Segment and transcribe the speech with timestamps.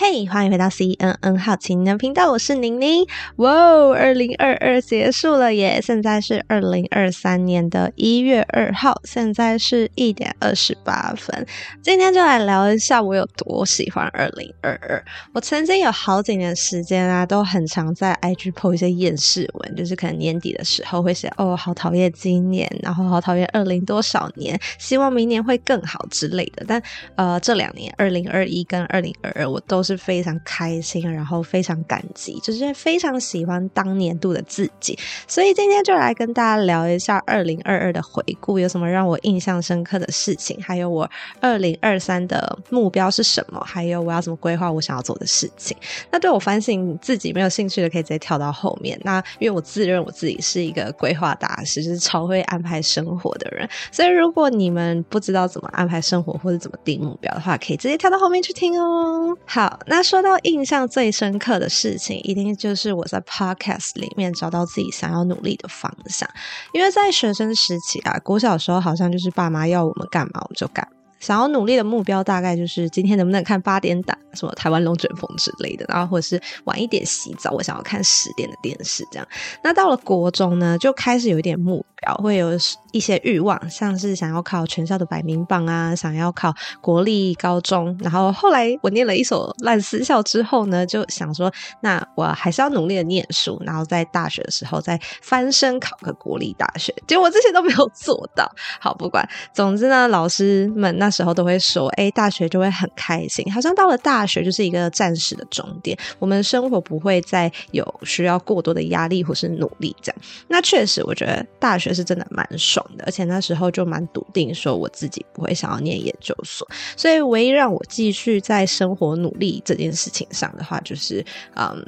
[0.00, 3.04] 嘿欢迎回到 CNN 好奇的频道，我是宁宁。
[3.38, 11.44] 哇哦，二零二二结束了耶，现在是二零二三年的一月二号，现在是一点二十八分。
[11.82, 15.04] 今天就来聊一下我有多喜欢二零二二。
[15.34, 26.64] 我曾经有好几年时间啊，都很常在 IG po 一些厌世文，就是可能年底的时候会写哦，好讨厌今年，然后好讨厌二零多少年，希望明年会更好之类的。
[26.68, 26.80] 但
[27.16, 45.76] 呃，这两年二零二一跟二零二二，我都是非常开心，然后非常感激，就是非常喜欢当年度的自己，所以今天就来跟大家聊一下二零二二的回顾，有什么让我印象深刻的事情，还有我二零二三的目标是什么，还有我要怎么规划我想要做的事情。
[46.10, 49.00] 那对我反省自己没有兴趣的，可以直接跳到后面。
[49.02, 59.36] 那因为我自认我自己是一个规划大师，就是超会安排生活的人，所以如果你们不知道怎么安排生活或者怎么定目标的话，可以直接跳到后面去听哦。
[59.46, 60.18] 好，那说。
[60.18, 66.28] 到印象最深刻的事情，一定就是我在 Podcast 里面找到自己想要努力的方向。
[66.72, 70.86] 因为在学生时期啊，国小时候好像就是爸妈要我们干嘛我们就干。
[71.20, 79.26] 想要努力的目标大概就是今天能不能看八点档，什么台湾龙卷风之类的，然后或者是晚一点洗澡，我想要看十点的电视这样。
[79.62, 82.50] 那到了国中呢，就开始有一点目标，会有
[82.92, 87.96] 一些欲望，像是想要考全校的百名榜啊，想要考国立高中。
[88.00, 96.94] 然后后来我念了一所烂私校之后呢，就想说，那我还是要努力的念书，然后在大学的时候再翻身考个国立大学。
[97.06, 98.50] 结果这些都没有做到。
[98.80, 100.88] 好，不管，总之呢，老师们。
[100.98, 110.20] 那时候都会说，哎，大学就会很开心，好像到了大学就是一个暂时的终点，我们生活不会再有需要过多的压力或是努力这样。
[110.48, 121.24] 那确实，我觉得大学就是真的蛮爽的，而且那时候就蛮笃定说我自己不会想要念研究所，所以唯一让我继续在生活努力这件事情上的话，就是
[121.54, 121.82] 嗯，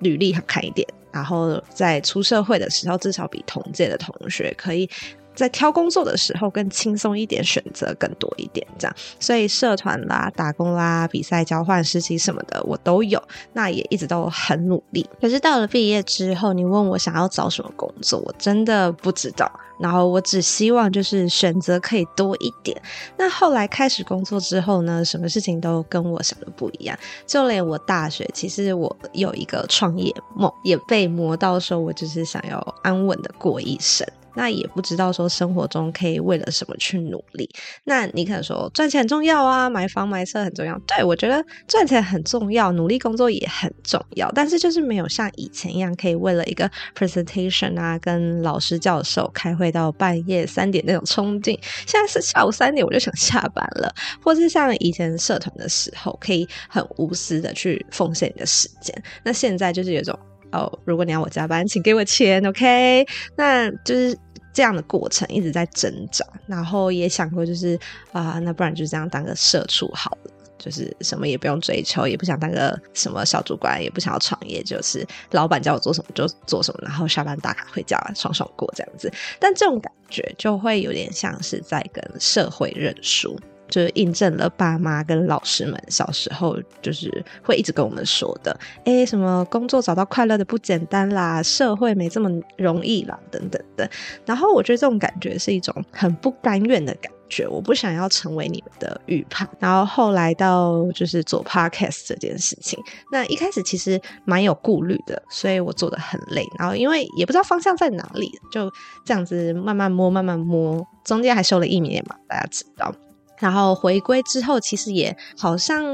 [0.00, 4.90] 履历好看一点，然后在出社会的时候，至少比同届的同学可以。
[5.34, 8.96] 在挑工作的时候更轻松一点，选择更多一点，这样。
[9.18, 13.22] 所以社团啦、打工啦、比赛、交换、实习什么的，我都有。
[13.52, 15.08] 那也一直都很努力。
[15.20, 19.50] 可是到了毕业之后，你问我想要找什么工作，我真的不知道。
[19.80, 22.80] 然后我只希望就是选择可以多一点。
[23.16, 26.96] 那后来开始工作之后呢，什么事情都跟我想的不一样。
[27.26, 34.06] 就连我大学，其实我有一个创业梦，也被磨到说，我就是想要安稳的过一生。
[34.34, 37.48] 那也不知道说生活中可以为了什么去努力。
[37.84, 40.78] 那你可能说赚钱很重要啊，买房买车很重要。
[40.86, 44.30] 对，我觉得赚钱很重要，努力工作也很重要。
[44.32, 51.58] 但是就是没有像以前一样，可以为了一个 presentation 啊，跟老师教授开会到半夜三点那种冲劲。
[51.86, 58.94] 现在是下午三点我就想下班了，或是像以前社团的时候，可以很无私的去奉献你的时间。
[59.24, 60.18] 那现在就是有种。
[60.52, 63.04] 哦，如果你要我加班，请给我钱，OK？
[63.36, 64.16] 那就是
[64.54, 67.78] 这样的过程一直在挣扎，然后也想过，就是
[68.12, 79.12] 啊、那不然就这样当个社畜好了，就是什么也不用追求，也不想当个什么小主管，也不想要创业，就是老板叫我做什么就做什么，然后下班打卡回家爽爽过这样子。
[79.40, 83.36] 但这种感觉就会有点像是在跟社会认输。
[83.68, 93.88] 就是印证了爸妈跟老师们小时候就是会一直跟我们说的，诶，什么工作找到快乐的不简单啦，社会没这么容易啦，等等的。
[94.26, 99.48] 然后我觉得这种感觉是一种很不甘愿的感觉，我不想要成为你们的预判。
[99.58, 102.78] 然后后来到就是做 podcast 这件事情，
[103.10, 106.44] 那一开始其实蛮有顾虑的，所以我做的很累。
[106.58, 108.70] 然后因为也不知道方向在哪里，就
[109.04, 112.94] 这样子慢慢摸，慢慢摸，中间还休了一年嘛，大家知道。
[113.38, 115.84] 然后回归之后，其实也好像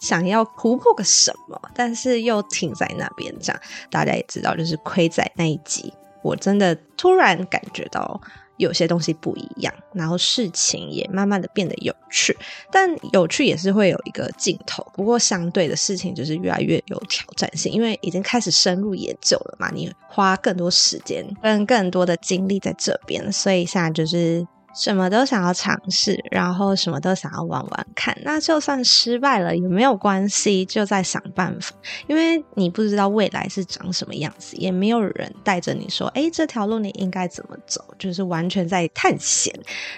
[0.00, 3.34] 想要突破个什么，但是又停在那边。
[3.40, 3.60] 这样
[3.90, 8.20] 大家也知道，就是亏在那一集，我真的突然感觉到
[8.56, 12.36] 有些东西不一样，然后事情也慢慢的变得有趣。
[12.70, 24.46] 但有趣也是会有一个尽头，不过相对的事情就是越来越有挑战性，因为已经开始深入研究了嘛，你花更多时间跟更多的精力在这边，所以现在就是。
[24.74, 28.16] 什么都想要尝试，然后什么都想要玩玩看。
[28.24, 31.74] 那就算失败了也没有关系，就在想办法。
[32.08, 39.54] 因为你不知道未来是长什么样子，也没有人带着你说：“诶，这条路你应该怎么走？”就是完全在探险。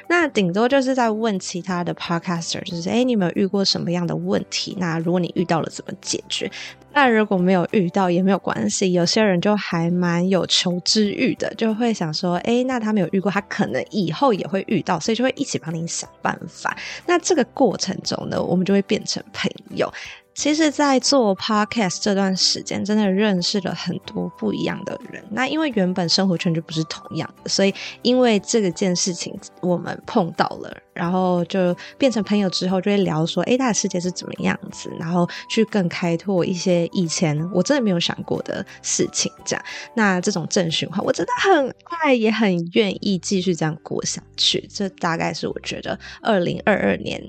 [0.09, 4.77] 那顶多就是在问其他的 podcaster，就是：“诶，你有没有遇过什么样的问题？
[4.79, 6.51] 那如果你遇到了，怎么解决？”
[6.93, 16.77] 那如果没有遇到也没有关系，有些人就还蛮有求知欲的，就会想说，诶，那他没有遇过，他可能以后也会遇到，所以就会一起帮你想办法。
[17.07, 19.93] 那这个过程中呢，我们就会变成朋友。
[20.37, 25.25] 其实，在做 podcast 这段时间，真的认识了很多不一样的人。
[25.31, 39.33] 那因为原本生活圈就不是同样的，所以因为这个件事情，我们碰到了，然后就变成朋友之后，就会聊说，哎，大的世界是怎么样子，然后去更开拓一些以前我真的没有想过的事情。
[39.47, 41.75] 这样，那这种正循环，我真的很
[42.05, 44.69] 爱，也很愿意继续这样过下去。
[44.71, 47.27] 这大概是我觉得二零二二年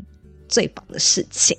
[0.50, 1.57] 最棒的事情。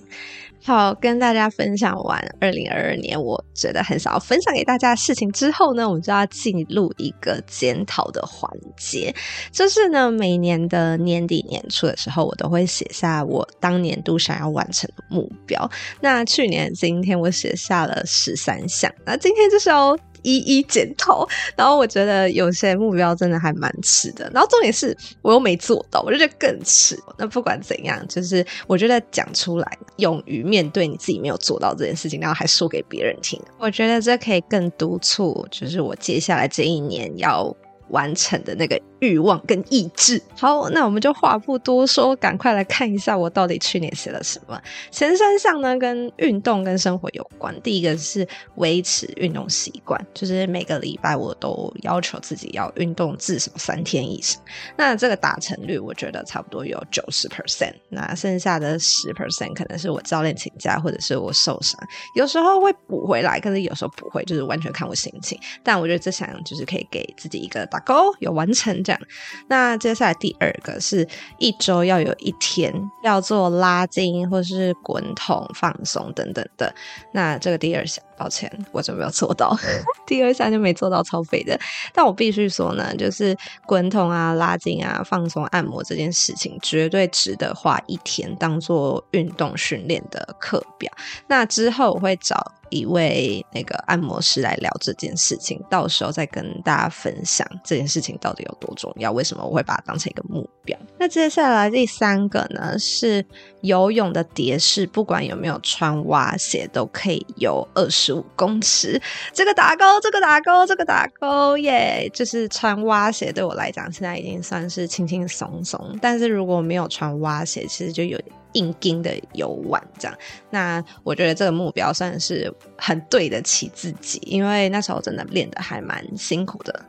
[0.69, 9.11] 好，跟大家分享完二零二二年我觉得很想要分享给大家的事情之后呢，我们就要进入一个检讨的环节。
[9.51, 15.71] 就是呢，每年的年底年初的时候，我都会写下我当年度想要完成的目标。
[16.03, 21.27] 那去年今天我写下了十三项，那今天就是要一一检讨，
[21.57, 26.99] 然后我觉得有些目标真的还蛮迟的，然后重点是我又没做到，我就觉得更迟。
[27.17, 37.55] 那不管怎样，就是我觉得讲出来，勇于面对你自己没有做到这件事情，然后还说给别人听，我觉得这可以更督促，就是我接下来这一年要
[37.91, 40.21] 完成的那个欲望跟意志。
[40.37, 44.61] 好，那我们就话不多说，赶快来看一下我到底去年写了什么。
[44.91, 47.55] 前三项呢，跟运动跟生活有关。
[47.63, 54.41] 第一个是维持运动习惯，就是每个礼拜我都要求自己要运动至少三天以上。
[54.77, 57.75] 那这个达成率，我觉得差不多有九十 percent。
[57.89, 61.79] 那剩下的十 percent 可能是我教练请假，或者是我受伤，
[62.15, 65.39] 有时候会补回来，可是有时候不会，就是完全看我心情。
[65.63, 69.01] 但我觉得这项就是可以给自己一个打勾，有完成这样。
[69.49, 71.07] 那接下来第二个是
[71.37, 76.75] 一周要有一天要做拉筋或是滚筒放松等等的。
[77.13, 79.57] 那这个第二项，抱歉，我就没有做到。
[80.07, 81.59] 第二项就没做到，超肥的。
[81.95, 83.37] 但我必须说呢，就是
[83.67, 90.93] 滚筒啊、拉筋啊、放松按摩这件事情，绝对值得花一天当做运动训练的课表。
[91.29, 92.53] 那之后我会找。
[92.71, 100.79] 一位那个按摩师来聊这件事情，到时候再跟大家分享这件事情到底有多重要，为什么我会把它当成一个目标。
[100.99, 103.25] 那接下来第三个呢，是
[103.63, 109.01] 游泳的蝶式，不管有没有穿蛙鞋都可以游二十十五公尺。
[109.33, 112.11] 这个打勾，这个打勾，这个打勾耶！
[112.13, 115.99] 就是穿蛙鞋对我来讲，现在已经算是轻轻松松。
[116.01, 118.19] 但是如果没有穿蛙鞋，其实就有。
[118.55, 120.19] 硬硬的游玩这样，
[120.49, 126.83] 那我觉得这个目标算是很对得起自己，因为那时候真的练得还蛮辛苦的，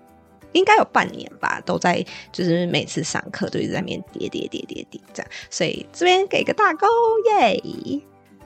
[0.53, 6.87] 应该有半年吧，都在就是每次上课都一直在那边叠叠叠叠叠这样，所以这边给个大勾
[7.35, 7.61] 耶。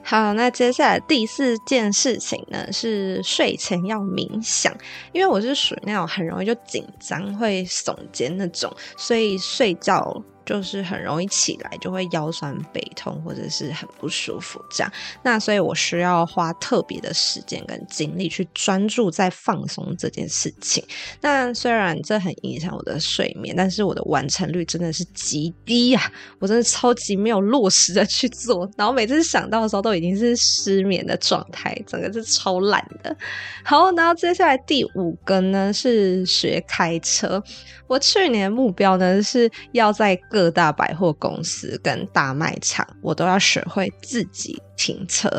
[0.06, 4.70] 好，那接下来第四件事情呢，是睡前要冥想，
[5.12, 10.22] 因为我是属于那种很容易就紧张会耸肩那种，所以睡觉。
[10.44, 14.92] 就是很容易起来就会腰酸背痛或者是很不舒服这样，
[15.22, 20.84] 那所以我需要花特别的时间跟精力去专注在放松这件事情。
[21.20, 26.12] 那虽然这很影响我的睡眠，但是我的完成率真的是极低呀！
[26.38, 33.16] 我真的超级没有落实的去做，然后每次想到的时候都已经是失眠的状态，整个是超懒的。
[33.64, 37.42] 好，然后接下来第五个呢是学开车。
[37.86, 45.30] 我去年目标呢是要在各大百货公司跟大卖场，我都要学会自己停车，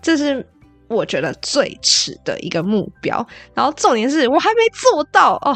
[0.00, 0.48] 这是
[0.88, 3.26] 我觉得最迟的一个目标。
[3.52, 5.54] 然后重点是我还没做到哦。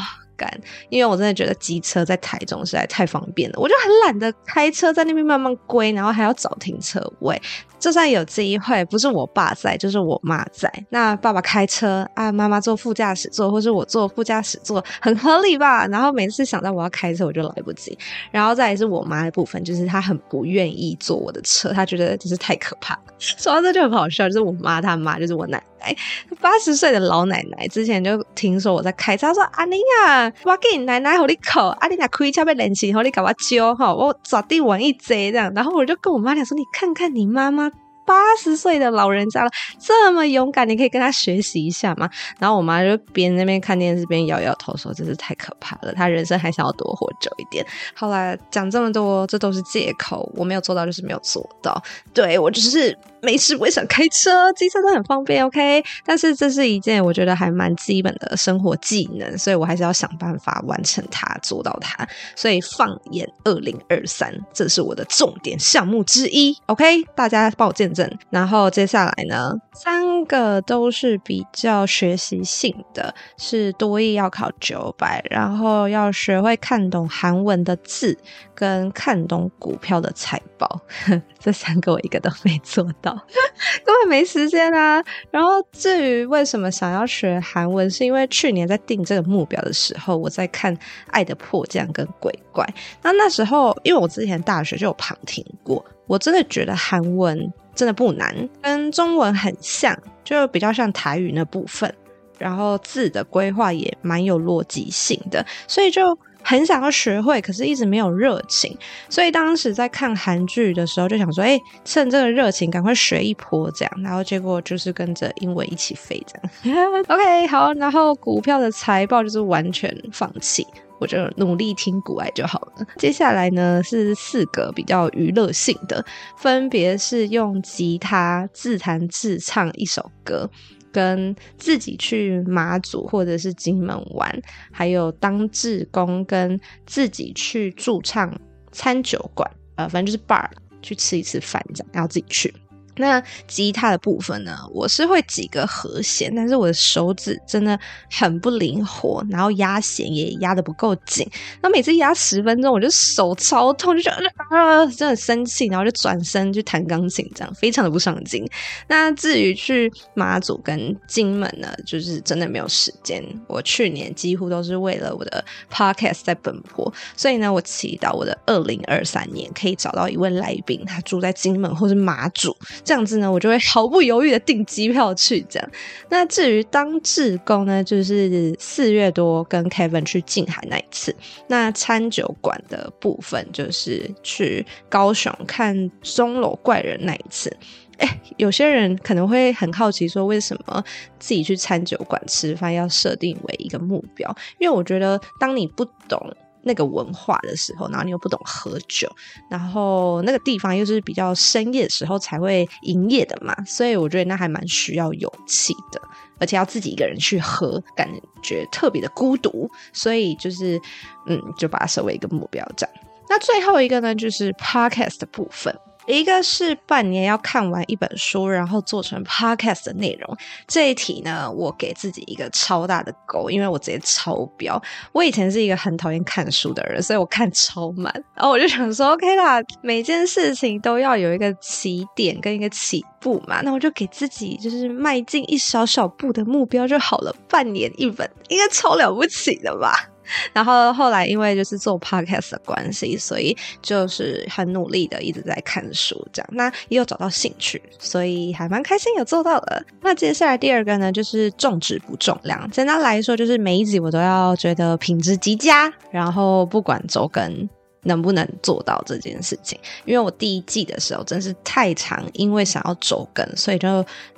[0.91, 7.41] 因为我真的觉得机车在台中实在太方便了，我就很懒得开车在那边慢慢归，然后还要找停车位。
[7.85, 10.73] 就算有机会，不是我爸在，就是我妈在。
[10.89, 15.87] 那爸爸开车啊，妈妈坐副驾驶座，或是我坐副驾驶座，很合理吧？
[15.89, 17.99] 然后每次想到我要开车，我就来不及。
[18.31, 23.01] 然后再也是我妈的部分，就是她很不愿意坐我的车，她觉得就是太可怕了。
[23.19, 25.95] 说到这就很好笑，就是我妈她妈就是我奶奶，
[26.41, 35.53] 八十岁的老奶奶，之前就听说我在开车，她说阿玲啊，我给你奶奶好你口，阿玲啊开车被冷气，好你搞我揪哈，我抓地玩一贼这样。
[35.55, 37.71] 然后我就跟我妈讲说，你看看你妈妈。
[38.07, 42.09] 八十岁的老人家了，这么勇敢，你可以跟他学习一下吗？
[42.39, 51.83] 然后我妈就边那边看电视边摇摇头说：“真是太可怕了，他人生还想要多活久一点。”后来讲这么多，这都是借口，我没有做到就是没有做到。
[52.13, 52.97] 对，我只是。
[53.25, 55.83] 没事，我也想开车，机车都很方便，OK。
[56.05, 62.07] 但是这是一件我觉得还蛮基本的生活技能，所以我还是要想办法完成它，做到它。
[62.37, 67.03] 所以放眼二零二三，这是我的重点项目之一，OK。
[67.15, 68.09] 大家帮我见证。
[68.31, 78.19] 然后接下来呢，三个都是比较学习性的，是多益要考九百，然后要学会看懂韩文的字，
[78.55, 80.81] 跟看懂股票的财报。
[81.39, 83.14] 这三个我一个都没做到，
[83.85, 85.03] 根本没时间啊。
[85.31, 90.77] 然后至于为什么想要学韩文，是因为去年在定这个目标的时候，我在看
[91.09, 92.65] 《爱的迫降》跟《鬼怪》。
[93.03, 101.93] 那那时候，因为我之前大学就有旁听过，我真的觉得韩文真的不难，跟中文很像，就比较像台语那部分。
[102.37, 108.77] 然后字的规划也蛮有逻辑性的，所以就很想要学会，可是一直没有热情。
[109.09, 113.93] 所以当时在看韩剧的时候，就想说，哎，趁这个热情赶快学一波这样。
[114.03, 116.39] 然后结果就是跟着英文一起飞这
[116.73, 117.03] 样。
[117.09, 120.67] OK，好，然后股票的财报就是完全放弃，
[121.01, 122.87] 我就努力听股爱就好了。
[122.99, 126.05] 接下来呢是四个比较娱乐性的，
[126.37, 130.49] 分别是用吉他自弹自唱一首歌。
[130.95, 138.33] 跟自己去马祖或者是金门玩，还有当志工，跟自己去驻唱
[138.71, 140.49] 餐酒馆，呃，反正就是 bar
[140.81, 142.55] 去吃一次饭这样，然后自己去。
[142.97, 147.79] 那吉他的部分呢，我是会几个和弦，但是我的手指真的
[148.11, 151.29] 很不灵活，然后压弦也压得不够紧。
[151.61, 158.49] 那每次压十分钟，我就手超痛，就觉得啊，真的生气，然后就转身去弹钢琴，这样非常的不上进。
[158.89, 163.25] 那至于去马祖跟金门呢，就是真的没有时间。
[163.49, 172.55] 我去年几乎都是为了我的 podcast 在奔波，所以呢，我祈祷我的二零二三年可以找到一位来宾，他住在金门或是马祖。
[172.85, 175.41] 这样子呢，我就会毫不犹豫的订机票去。
[175.49, 175.71] 这样，
[176.11, 181.15] 那至于当志工呢，就是四月多跟 Kevin 去静海那一次。
[181.49, 187.57] 那餐酒馆的部分就是去高雄看钟楼怪人那一次。
[187.99, 190.85] 哎，有些人可能会很好奇，说为什么
[191.19, 194.29] 自己去餐酒馆吃饭要设定为一个目标？
[194.59, 196.37] 因为我觉得，当你不懂。
[196.65, 199.11] 那个文化的时候，然后你又不懂喝酒，
[199.49, 206.01] 然后那个地方又是比较深夜的时候才会营业的嘛，所以我觉得那还蛮需要勇气的，
[206.39, 208.09] 而且要自己一个人去喝，感
[208.43, 210.81] 觉特别的孤独，所以就是
[211.27, 212.95] 嗯，就把它设为一个目标这样。
[213.29, 215.75] 那最后一个呢，就是 podcast 的部分。
[216.07, 220.37] 一个是半年要看完一本书，然后做成 podcast 的内容。
[220.67, 224.81] 这一题呢，我给自己一个超大的勾，因为我直接超标。
[225.13, 228.13] 我以前是一个很讨厌看书的人，所以我看超慢。
[228.35, 237.35] 然后我就想说，OK 啦，每件事情都要有一个起点跟一个起步嘛，那我就给自己就是迈进一小小步的目标就好了。
[237.49, 240.11] 半年一本，应该超了不起的吧？
[240.53, 249.85] 然后后来因为就是做 podcast 的关系，所以就是很努力的一直在看书，这样，那也有找到兴趣，所以还蛮开心有做到的。
[250.01, 252.71] 那接下来第二个呢，就是重质不重量。
[252.71, 257.69] 简单来说，就是每一集我都要觉得品质极佳，然后不管周更。
[258.05, 259.79] 能不能做到这件事情？
[260.05, 263.89] 因为我第一季的时候真是太长，因为想要走更，所以就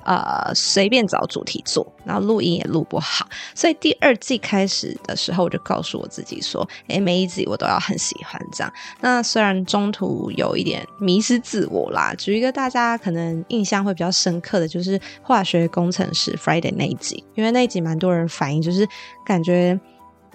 [0.03, 3.27] 呃随便找主题做，然后录音也录不好。
[3.53, 18.87] 所以第二季开始的时候，我就告诉我自己说：“诶，每一集我都要很喜欢这样。”那虽然中途有一点迷失自我啦，举一个大家可能印象会比较深刻的就是化学工程师 Friday 那一集，因为那一集蛮多人反映，就是
[19.25, 19.79] 感觉。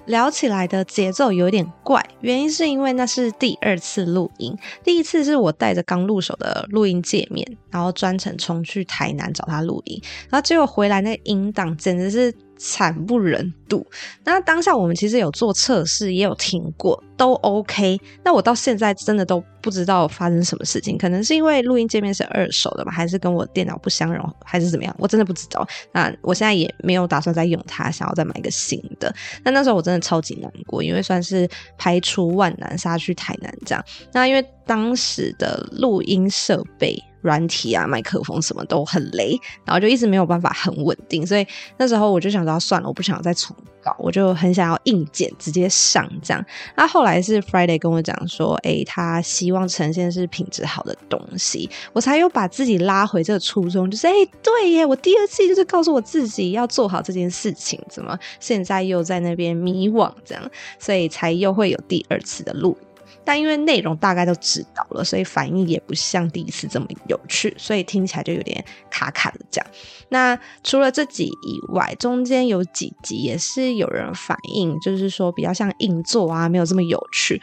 [0.07, 12.35] 聊起来的节奏有点怪，原因是因为那是第二次录音，第一次是我带着刚入手的录音界面，然后专程冲去台南找他录音，然后结果回来那个音档简直是。
[12.63, 13.85] 惨不忍睹。
[14.23, 18.01] 那当下我们其实有做测试，也有听过，都 OK。
[18.23, 24.95] 那我到现在真的都不知道发生什么事情，可能是因为录音界面是二手的吧，还是跟我电脑不相容，还是怎么样？
[24.97, 25.67] 我真的不知道。
[25.91, 29.13] 那我现在也没有打算再用它，想要再买一个新的。
[29.43, 33.85] 那那时候我真的超级难过，因为算是排除万难杀去台南这样。
[34.13, 36.97] 那因为当时的录音设备。
[37.23, 41.47] 软体啊，麦克风什么都很雷，然后就一直没有办法很稳定，所以
[41.79, 46.45] 那时候我就想到算了，我不想再重搞，我就很想要硬件直接上这样。
[46.77, 62.77] 那后来是 Friday 跟我讲说，哎、欸，他希望呈现是品质好的东西，我才又把自己拉回这个初衷，就是哎、欸，对耶，我第二次就是告诉我自己要做好这件事情，怎么现在又在那边迷惘这样，所以才又会有第二次的录。
[63.25, 69.67] 但因为内容大概都知道了，所以反应也不像第一次这么有趣，所以听起来就有点卡卡的这样。
[70.09, 77.41] 那除了这集以外，中间有几集也是有人反映，就是说比较像硬座啊，没有这么有趣。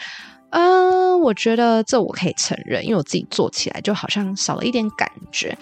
[0.51, 5.57] 嗯、我觉得这我可以承认，因为我自己做起来就好像少了一点感觉。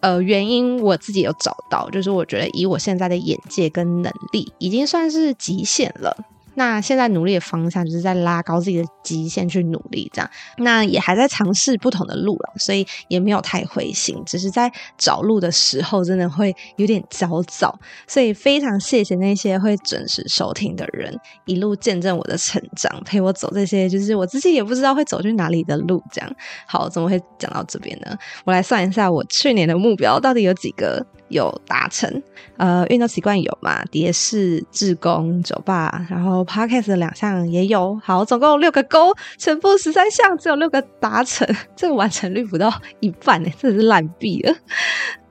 [0.00, 6.16] 呃，原因我自己有找到，就是我觉得以我现在的眼界跟能力，已经算是极限了。
[6.54, 10.30] 那现在努力的方向就是在拉高自己的极限去努力，这样。
[10.58, 17.78] 那也还在尝试不同的路了，所以也没有太灰心，只是在找路的时候真的会有点焦躁。
[18.06, 21.16] 所以非常谢谢那些会准时收听的人，
[21.46, 26.02] 一路见证我的成长，陪我走这些就是我自己也不知道会走去哪里的路。
[26.12, 26.30] 这样。
[26.66, 28.16] 好，怎么会讲到这边呢？
[28.44, 31.06] 我来算一下我去年的目标到底有几个。
[31.30, 32.22] 有达成，
[32.58, 33.82] 呃，运动习惯有嘛？
[33.86, 42.70] 蝶式、志工、酒吧，然后 Podcast 的两项也有，好，总共六个勾，全部十三项，只有六个达成，这个完成率不到
[43.00, 44.54] 一半呢，这是烂币了。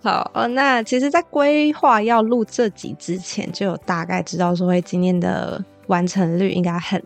[0.02, 5.64] 好，那其实，在规划要录这集之前，就有大概知道说会今天的。
[5.90, 7.04] 完成率应该很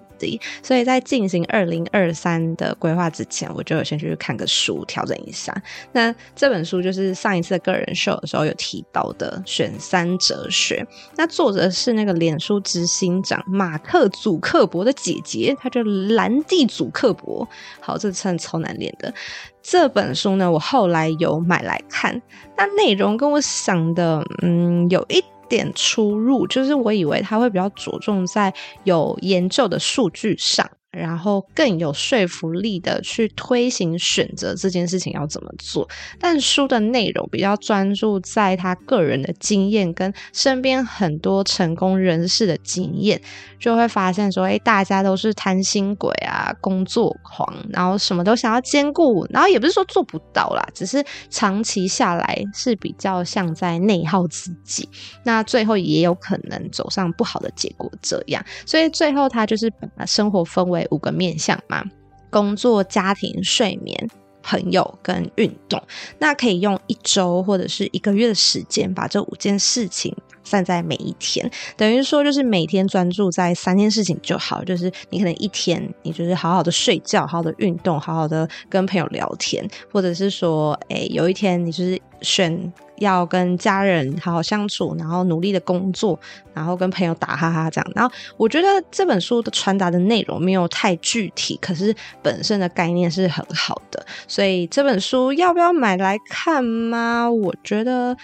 [0.61, 5.55] 所以在进行二零二三的规划之前，我就先去看个书，调整一下。
[5.91, 17.47] 那这本书就是上一次的个人秀的时候有提到的《选三哲学》，那作者是那个脸书执行长马克·祖克伯的姐姐，她叫兰蒂·祖克伯。
[17.79, 19.13] 好，这称超难念的。
[19.61, 22.21] 这本书呢，我后来有买来看，
[22.57, 25.23] 那内容跟我想的，嗯，有一。
[25.53, 28.51] 点出入，就是我以为他会比较着重在
[28.85, 30.67] 有研究的数据上。
[30.93, 43.19] 然后更有说服力的去推行选择这件事情要怎么做，但书的内容比较专注在他个人的经验跟身边很多成功人士的经验，
[43.59, 54.87] 就会发现说，哎，大家都是贪心鬼啊，工作狂，然后什么都想要兼顾，然后也不是说做不到啦，只是长期下来是比较像在内耗自己，
[55.23, 60.82] 那最后也有可能走上不好的结果这样，所以最后他就是把生活分为。
[60.91, 61.83] 五个面向嘛，
[62.29, 64.09] 工作、家庭、睡眠、
[64.41, 65.81] 朋友跟运动。
[66.19, 71.49] 那可以用一周或者是一个月的时间，把这五件事情散在每一天。
[71.77, 74.63] 等于说，就是每天专注在三件事情就好。
[74.63, 82.71] 就是你可能一天，你就是好好的睡觉，好好的运动，好好的跟朋友聊天，或者是说，诶，有一天你就是选。
[82.97, 86.17] 要跟家人好好相处，然后努力的工作，
[86.53, 87.91] 然后跟朋友打哈哈这样。
[87.95, 94.05] 然后我觉得这本书的传达的内容没有太具体，可是本身的概念是很好的。
[94.27, 97.29] 所以这本书要不要买来看吗？
[97.29, 98.15] 我觉得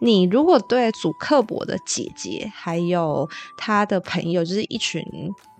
[0.00, 5.04] 你如果对祖克伯的姐姐还有他的朋友，就是一群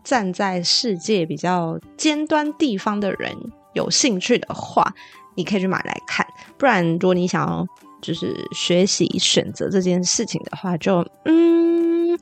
[0.05, 3.37] 站在世界比较尖端地方的人
[3.72, 4.94] 有兴趣的话，
[5.35, 6.27] 你可以去买来看。
[6.57, 7.66] 不然，如果你想要。
[8.03, 12.19] 就是学习选择这件事情的话，就嗯，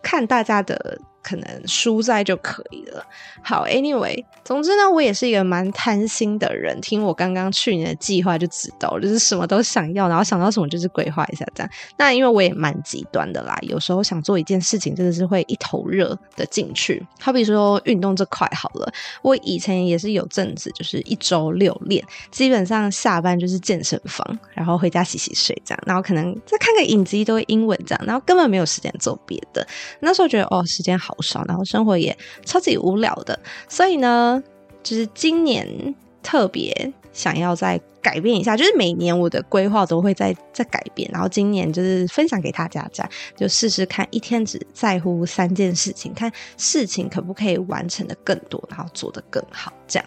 [0.00, 1.00] 看大家的。
[1.24, 3.04] 可能书在就可以了。
[3.42, 6.78] 好，Anyway，总之呢，我也是一个蛮贪心的人。
[6.82, 11.70] 听我刚刚去年的计划就知道，就是什么都想要，然后想到什么就是规划一下这样。
[11.96, 17.02] 那因为我也蛮极端的啦，有时候想做一件事情，真的是会一头热的进去。
[17.18, 29.66] 好比说运动这块好了，我以前也是有阵子就是一周六练，基本上下班就是健身房，然后回家洗洗睡这样，然后可能再看个影集都会英文这样，然后根本没有时间做别的。
[30.00, 31.13] 那时候觉得哦，时间好。
[31.22, 34.42] 少，然后生活也超级无聊的，所以呢，
[34.82, 50.06] 就是今年特别想要再改变一下，就是每年我的规划都会再再改变，然后今年就是分享给大家，这样就试试看，一天只在乎三件事情，看事情可不可以完成的更多，然后做得更好，这样。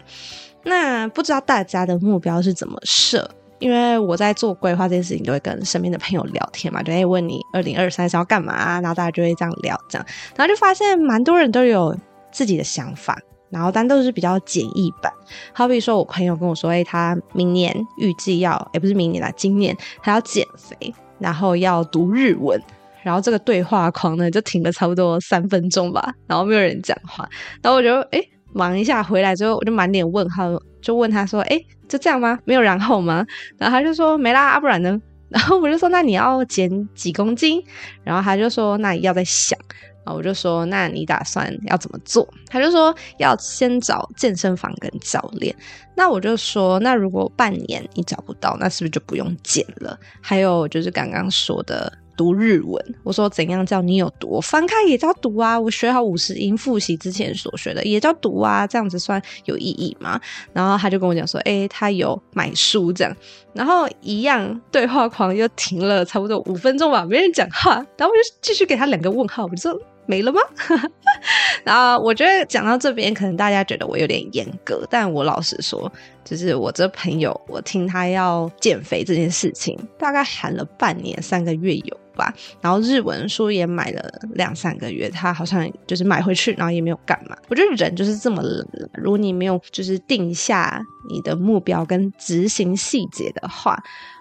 [0.64, 3.28] 那不知道大家的目标是怎么设？
[3.60, 11.96] 因为我在做规划这件事情，都会跟身边的朋友聊天嘛，就会问你二零二三想要干嘛啊，然后大家就会这样聊，这样，然后就发现蛮多人都有
[12.30, 13.18] 自己的想法，
[13.50, 15.12] 然后但都是比较简易版。
[15.52, 22.60] 好比说我朋友跟我说，哎，他明年预计要，也不是明年啦，今年他要减肥，然后要读日文，
[23.02, 27.28] 然后这个对话框呢就停了差不多三分钟吧，然后没有人讲话，
[27.62, 30.44] 然后我就哎忙一下回来之后，我就满脸问号。
[30.80, 32.38] 就问他说：“哎，就这样吗？
[32.44, 33.26] 没有然后吗？”
[33.58, 37.62] 然后他就说：“没啦，不然呢？” 然后我就说：“那你要减几公斤？”
[38.02, 39.58] 然后他就说：“那你要再想。”
[40.04, 45.54] 啊我就说：“那你打算要怎么做？”他就说：“要先找健身房跟教练。”
[45.94, 51.92] 那我就说：“那如果半年你找不到，那是不是就不用减了？”还有就是刚刚说的。
[52.18, 54.40] 读日文，我说怎样叫你有读？
[54.40, 55.58] 翻开也叫读啊！
[55.58, 58.66] 我学好五十音复习之前所学的也叫读啊！
[58.66, 60.20] 这样子算有意义吗？
[60.52, 63.16] 然后他就跟我讲说，诶、他有买书这样，
[63.52, 70.40] 然后一样对话框又停了差不多五分钟吧，没人讲话，然后我就继续给他两个问号，我就说没了吗？
[71.62, 75.92] 然后我觉得讲到这边，可能大家觉得我有点严格，但我老实说，
[76.24, 82.32] 就是我这朋友，我听他要减肥这件事情，大概喊了半年、三个月有吧。
[82.62, 87.36] 然后日文书也买了两三个月，他好像就是买回去，然后也没有干嘛。
[87.48, 93.78] 我觉得人就是这么冷，如果你没有就是定下你的目标跟执行细节的话。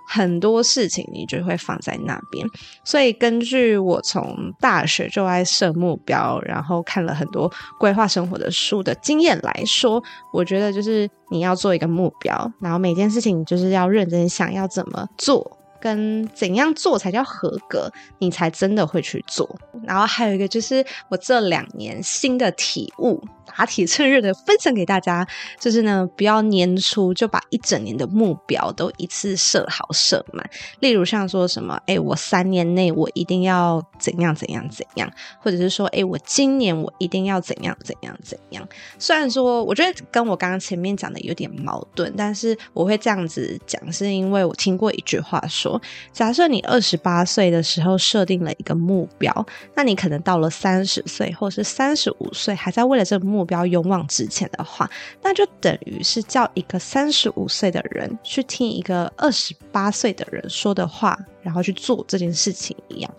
[0.07, 2.47] 很多事情你就会放在那边，
[2.83, 15.57] 所以根据我从大学就爱设目标，然后看了很多规划生活的书的经验来说，我觉得就是你要做一个目标，然后每件事情就是要认真想要怎么做。
[15.79, 19.47] 跟怎样做才叫合格，你才真的会去做。
[19.83, 23.23] 然后还有一个就是我这两年新的体悟，
[23.57, 25.27] 打铁趁热的分享给大家，
[25.59, 30.47] 就是呢，不要年初就把一整年的目标都一次设好设满。
[30.79, 38.67] 例如像说什么，哎、我三年内我一定要怎样怎样怎样，或者是说，哎、我今年我一定要怎样怎样怎样。
[38.99, 45.81] 虽然说我觉得跟我刚刚前面讲的有点矛盾，但是我会这样子讲，是因为我听过一句话说。
[46.13, 54.87] 假设你二十八岁的时候设定了一个目标，那你可能到了三十岁或是三十五岁还在为了这个目标勇往直前的话，
[55.23, 63.11] 那就等于是叫一个三十五岁的人去听一个二十八岁的人说的话，然后去做这件事情一样。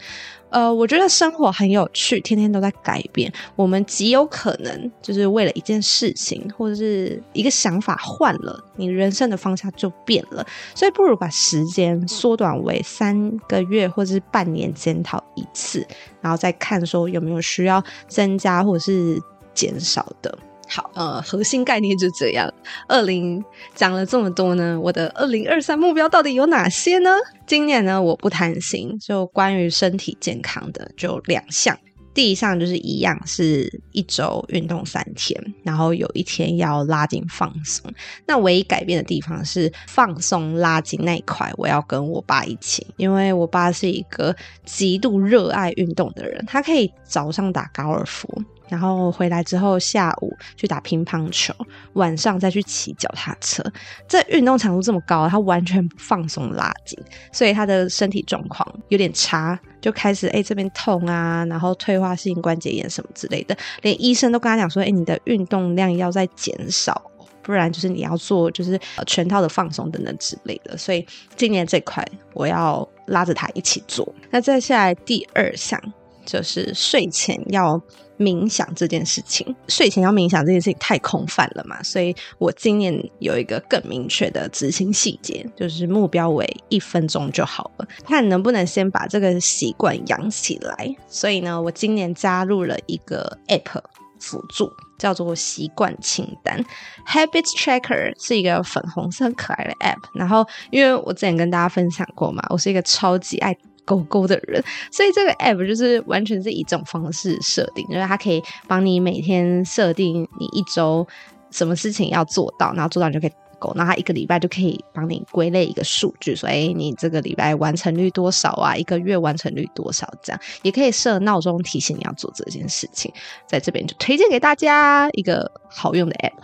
[0.50, 3.30] 呃，我觉得生活很有趣，天天都在改变。
[3.54, 10.46] 我们极有可能就是为了一件事情或者是一个想法换了，你人生的方向就变了。
[10.74, 15.86] 所以不如把时间缩短为三个月或者是半年检讨一次，
[16.22, 19.20] 然后再看说有没有需要增加或者是
[19.58, 20.38] 减少的。
[20.68, 22.48] 好，呃，核心概念就这样。
[22.86, 23.42] 二零
[23.74, 27.10] 讲了这么多呢，我的二零二三目标到底有哪些呢？
[27.46, 31.76] 今年呢，我不贪心，就关于身体健康的就两项。
[32.12, 37.90] 第一项就是一样，是一周运动三天，然后有一天要拉筋放松。
[38.26, 44.34] 那唯一改变的地方是放松拉筋那一块，我要跟我爸一起，因为我爸是一个
[44.66, 48.28] 极度热爱运动的人，他可以早上打高尔夫。
[48.68, 51.54] 然后回来之后，下午去打乒乓球，
[51.94, 53.62] 晚上再去骑脚踏车。
[54.06, 56.98] 这运动强度这么高，他完全不放松拉筋，
[57.32, 67.10] 所以他的身体状况有点差，就开始哎这边痛啊，然后退化性关节炎什么之类的，连医生都跟他讲说，哎你的运动量要再减少，
[67.42, 70.76] 不然就是你要做就是全套的放松等等之类的。
[70.76, 74.06] 所以今年这块我要拉着他一起做。
[74.30, 75.80] 那再下来第二项
[76.26, 77.80] 就是睡前要。
[78.18, 90.96] 冥想这件事情，睡前要冥想这件事情太空泛了嘛，所以我今年有一个更明确的执行细节，就是目标为一分钟就好了，看能不能先把这个习惯养起来。
[91.06, 93.80] 所以呢，我今年加入了一个 app
[94.18, 96.60] 辅助，叫做习惯清单
[97.06, 100.00] ，Habit Tracker），是一个粉红色可爱的 app。
[100.12, 103.56] 然后，因为我之前跟大家分享过嘛，我是一个超级爱。
[103.88, 111.08] 狗狗的人，所以这个 app 就是完全是以这种方式设定，就是它可以帮你每天设定你一周
[111.50, 118.76] 什么事情要做到，然后做到你就可以狗，然后它一个礼拜就可以帮你归类一个数据，说哎，你这个礼拜完成率多少啊？
[118.76, 120.06] 一个月完成率多少？
[120.22, 123.10] 这样也可以设闹钟提醒你要做这件事情，
[123.46, 126.34] 在这边就推荐给大家一个好用的 app。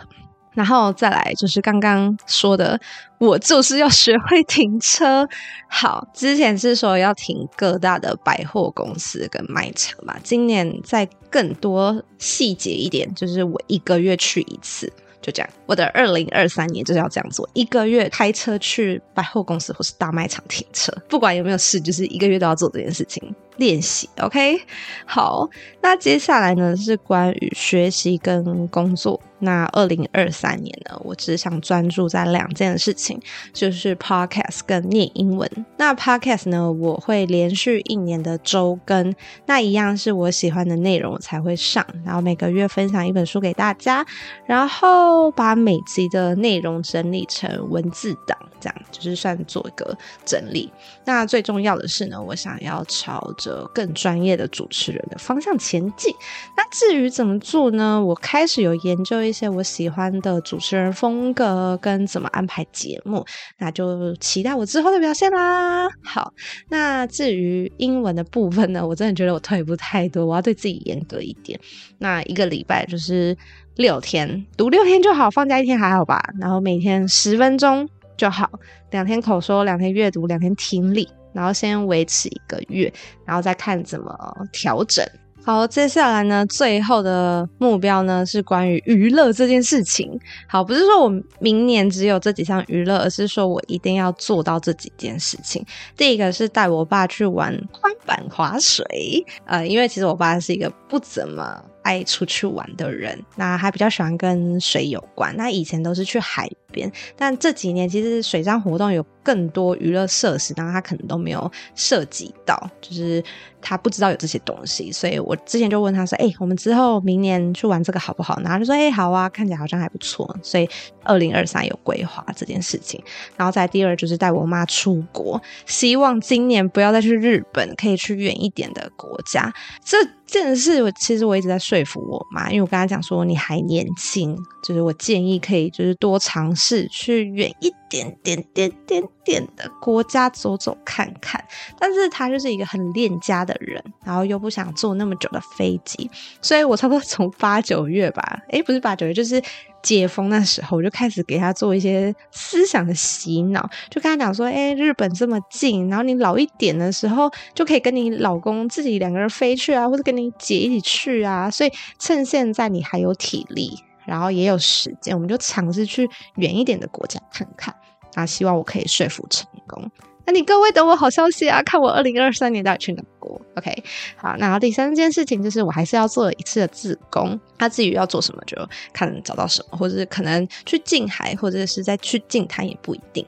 [0.55, 2.79] 然后再来就是刚刚说的，
[3.19, 5.27] 我就是要学会停车。
[5.67, 14.91] 好，之前是说要停各大的百货公司跟卖场嘛，今年再更多细节一点，就是我一个月去一次。
[15.21, 23.33] 就这样，我的二零二三年就是要这样做，一个月开车去百货公司或是大卖场停车，不管有没有事，就是一个月都要做这件事情。
[23.57, 24.61] 练习，OK，
[25.05, 25.49] 好，
[25.81, 29.21] 那接下来呢是关于学习跟工作。
[29.39, 33.19] 那二零二三年呢，我只想专注在两件事情，
[33.53, 35.47] 就是 Podcast 跟念英文。
[35.77, 39.13] 那 Podcast 呢，我会连续一年的周更，
[39.45, 44.03] 那一样是我喜欢的内容我才会上，然后每个月分享一本书给大家，
[44.47, 50.71] 然后把每集的内容整理成文字档，这样就是算做一个整理。
[51.03, 56.13] 那最重要的是呢，我想要朝着更专业的主持人的方向前进。
[56.57, 58.03] 那至于怎么做呢？
[58.03, 63.23] 我开始有研究一些我喜欢的主持人风格跟怎么安排节目，
[63.59, 65.87] 那就期待我之后的表现啦。
[66.03, 66.33] 好，
[66.69, 71.59] 那至于英文的部分呢，我真的觉得我退步太多，我要对自己严格一点。
[71.99, 73.37] 那一个礼拜就是
[73.75, 76.33] 六天，读六天就好，放假一天还好吧。
[76.39, 78.49] 然后每天十分钟就好，
[78.91, 81.07] 两天口说，两天阅读，两天听力。
[81.35, 82.91] 然后先维持一个月，
[83.25, 84.17] 然后再看怎么
[84.53, 85.05] 调整。
[85.43, 90.19] 好，接下来呢，最后的目标呢是关于娱乐这件事情。
[90.47, 95.63] 好，不是说我明年只有这几项娱乐，而是说我一定要做到这几件事情。
[95.95, 105.35] 第一个是带我爸去玩宽板滑水，呃，因为其实我爸是一个不怎么爱出去玩的人，那他比较喜欢跟水有关。
[105.37, 113.23] 那以前都是去海边，但这几年其实水上活动有更多娱乐设施，然后他可能都没有涉及到，就是。
[113.67, 120.69] 他不知道有这些东西，所以我之前就问他说：“哎、我们之后明年去玩这个好不好？”然后就说：“哎、好啊，看起来好像还不错。”所以
[121.03, 123.03] 二零二三有规划这件事情。
[123.35, 129.51] 然后再第二就是带我妈出国，希望今年不要再去日本，可以去远一点的国家。
[129.83, 137.71] 这件事我其实我一直在说服我妈，因为我跟她讲说：“你还年轻，就是我建议可以就是多尝试去远一
[138.03, 141.43] 点点点点点的国家走走看看。”
[141.79, 143.55] 但是他就是一个很恋家的。
[143.65, 149.41] 人，然后又不想坐那么久的飞机，所以我差不多从八九月吧，诶，不是八九月，就是
[149.81, 167.73] 解封那时候，我就开始给他做一些思想的洗脑，就跟他讲说，诶，日本这么近，然后你老一点的时候就可以跟你老公自己两个人飞去啊，或者跟你姐一起去啊，所以趁现在你还有体力，然后也有时间，我们就尝试去远一点的国家看看，
[168.13, 169.89] 啊，希望我可以说服成功。
[170.27, 171.61] 那你各位等我好消息啊！
[171.61, 173.83] 看我二零二三年到底去哪国？OK，
[174.15, 177.39] 好，那第三件事情就是我还是要做一次的自工。
[177.59, 178.57] 他至于要做什么，就
[178.91, 183.23] 看找到什么，或者是可能去近海，或者是再去近滩也不一定。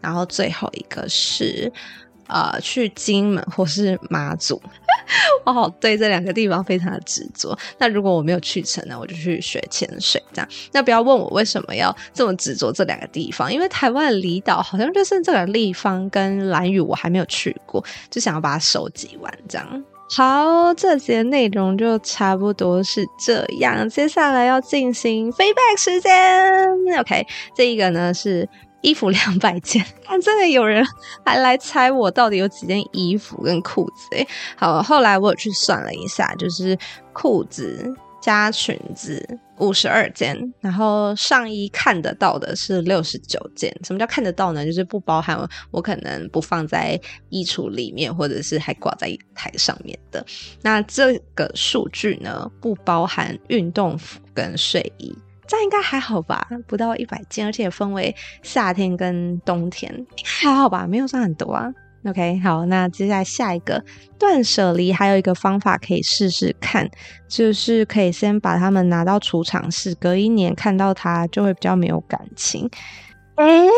[0.00, 1.72] 然后最后一个是。
[2.32, 4.58] 呃，去金门 或是马祖，
[5.44, 7.56] 我好对这两个地方非常的执着。
[7.76, 10.48] 那如果我没有去成呢，我就去学潜水这样。
[10.72, 19.84] 那不要问我为什么要这么执着这两个地方，因为台湾的离岛好像就剩这个地方跟兰屿，我还没有去过，就想要把它收集完这样。
[20.08, 23.86] 好，这节内容就差不多是这样。
[23.90, 28.48] 接下来要进行 feedback 时间，OK，这一个呢是。
[28.82, 30.84] 衣服 两百件，但 真的有人
[31.24, 34.26] 还来猜我到底有几件衣服跟裤子诶。
[34.56, 36.76] 好，后来我有去算了一下，就是
[37.12, 39.24] 裤子加裙子
[39.58, 43.72] 五十二件，然后上衣看得到的是六十九件。
[43.84, 44.64] 什么叫看得到呢？
[44.64, 45.36] 就是不包含
[45.70, 50.24] 我可能不放在衣橱里面，或者是还挂在台上面的。
[50.62, 55.16] 那这个数据呢，不包含运动服跟睡衣。
[55.46, 61.70] 这样应该还好吧，不到一百件，而且分为夏天跟冬天，还好吧，没有算很多啊。
[62.04, 63.84] OK，好，那接下来下一个
[64.18, 66.90] 断舍离，还有一个方法可以试试看，
[67.28, 72.68] 就是可以先把它们拿到储藏室，隔一年看到它就会比较没有感情。
[73.36, 73.68] 哎，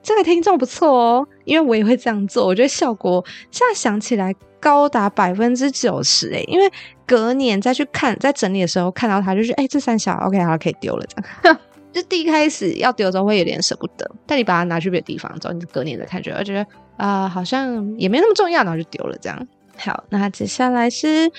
[0.00, 4.32] 这个听众不错哦，因为我也会这样做，我觉得效果现在想起来
[4.66, 6.72] 高达百分之九十诶，因为。
[7.08, 11.56] 隔年再去看，在整理的时候看到它，就是哎、欸，这三小 OK，好可以丢了，这样。
[11.94, 16.62] 就第一开始要丢的时候会有点舍不得，但你把它拿去别的地方之后，你隔年再看，觉得觉得
[16.96, 19.46] 啊、呃，好像也没那么重要，然后就丢了这样。
[19.78, 21.30] 好，那接下来是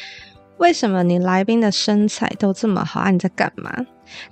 [0.55, 3.11] 为什么你来宾的身材都这么好啊？
[3.11, 3.69] 你在干嘛？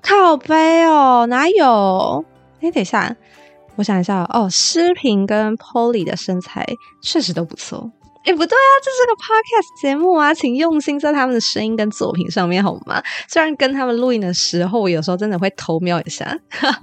[0.02, 2.24] 靠背哦，哪有？
[2.62, 3.14] 哎、欸，等一下，
[3.76, 6.66] 我想一下哦，诗萍跟 Polly 的身材
[7.02, 7.92] 确实都不错。
[8.26, 13.02] 哎，不对啊，这是个 podcast 节目啊，请用心在他们的声音跟作品上面好吗？
[13.30, 16.38] 虽然跟他们录音的时候，我有时候真的会偷瞄一下。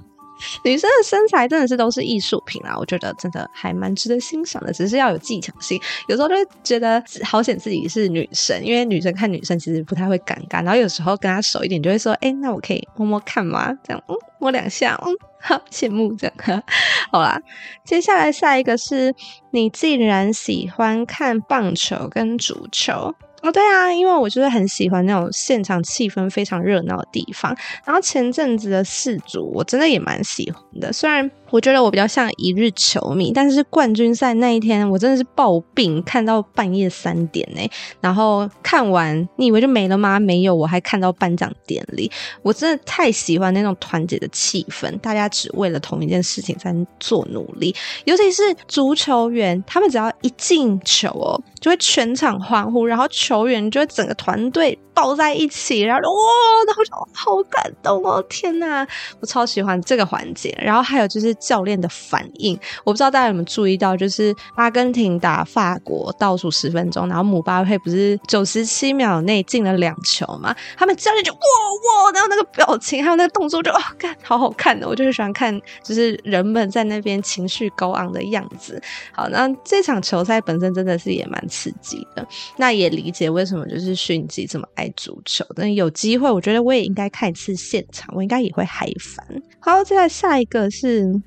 [0.65, 5.79] 女生的身材真的是都是艺术品啊，我觉得真的还蛮值得欣赏的，只是要有技巧性。
[6.07, 15.13] 有时候就会觉得好显自己是女生，因为女生看女生其实不太会尴尬，然后有时候跟她熟一点，就会说：“哎，那我可以摸摸看吗？”这样，嗯，摸两下，嗯，
[15.69, 16.63] 羡慕这样。
[17.11, 17.41] 好啦，
[17.83, 19.13] 接下来下一个是
[19.51, 23.13] 你竟然喜欢看棒球跟足球。
[23.41, 27.55] 哦，对啊，因为我就是很喜欢那种现场气氛非常热闹的地方。
[27.85, 31.29] 然后前阵子的世足，我真的也蛮喜欢的，虽然。
[31.53, 37.61] 我觉得我比较像一日球迷，但是冠军赛那一天我真的是暴病，看到半夜三点呢。
[38.01, 40.19] 然后看完，你以为就没了吗？
[40.19, 42.11] 没有，我还看到颁奖典礼。
[42.41, 47.75] 我真的太喜欢那种团结的气氛，大家只为了同一件事情在做努力。
[48.05, 56.19] 尤其是足球员，他们只要一进球哦，就会全场欢呼，然后球员就会整个团队抱在一起，然后哇，
[56.67, 58.23] 然后就好感动哦！
[58.29, 58.87] 天哪，
[59.19, 60.57] 我超喜欢这个环节。
[60.61, 70.55] 然后还有就是教练的反应，我不知道大家有没有注意到，就是阿根廷打法国倒数十分钟，然后姆巴佩不是九十七秒内进了两球嘛？
[70.77, 78.81] 他们教练就哇哇，然后那个表情还有那个动作就啊，看好好看的，我就是喜欢看，就是人们在那边情绪高昂的样子。
[79.11, 82.25] 好，那这场球赛本身真的是也蛮刺激的，
[82.57, 85.45] 那也理解为什么就是迅吉这么爱足球。
[85.55, 89.25] 但有机会，我觉得我也应该看一次现场，我应该也会嗨翻。
[89.59, 91.21] 好，接下来下一个是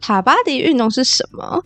[0.00, 1.62] 塔巴迪运动是什么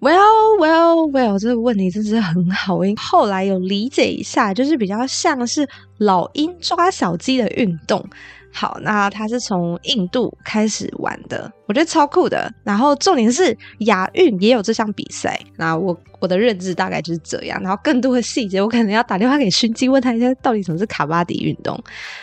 [0.00, 5.66] ？Well, well, well，这个问题真是很好，因后来有理解一下，就是比较像是
[5.98, 8.04] 老鹰抓小鸡的运动。
[8.52, 12.52] 好，那他是从印度开始玩的，我觉得超酷的。
[12.62, 15.38] 然后重点是亚运也有这项比赛。
[15.56, 15.98] 那我。
[16.20, 21.78] 我的认知大概就是这样，然后更多的细节我可能要打电话给勋基问他一下，到底什么是卡巴迪运动。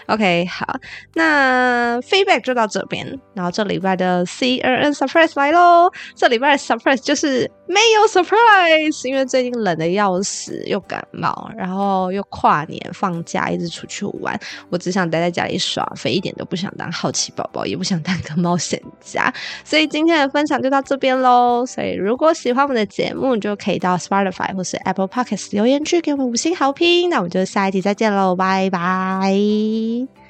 [0.08, 0.66] OK，好，
[1.14, 5.88] 那 feedback 就到这边，然后这礼拜的 CNN surprise 来喽。
[6.16, 14.40] 这礼拜的 surprise 就是没有 surprise，因为最近冷的要死，又感冒，然后又跨年放假，一直出去玩，
[14.72, 19.31] 我只想待在家里耍废，一点都不想当好奇宝宝，也不想当个冒险家。
[19.64, 21.66] 所以今天的分享就到这边喽。
[21.66, 23.98] 所以如果喜欢我们的节目，就可以到。
[24.02, 30.21] Spotify 或是 Apple Podcast 留言区给我们五星好评，那我们就下一集再见喽，拜拜。